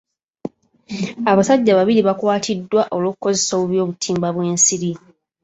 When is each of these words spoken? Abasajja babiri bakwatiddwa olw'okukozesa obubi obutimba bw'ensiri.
Abasajja 1.31 1.71
babiri 1.79 2.01
bakwatiddwa 2.07 2.81
olw'okukozesa 2.95 3.51
obubi 3.55 3.77
obutimba 3.83 4.27
bw'ensiri. 4.35 4.91